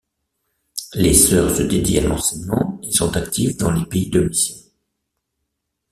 Les 0.95 1.13
sœurs 1.13 1.55
se 1.55 1.61
dédient 1.61 2.05
à 2.05 2.07
l'enseignement 2.07 2.81
et 2.81 2.91
sont 2.91 3.15
actives 3.15 3.55
dans 3.59 3.69
les 3.69 3.85
pays 3.85 4.09
de 4.09 4.21
mission. 4.21 4.55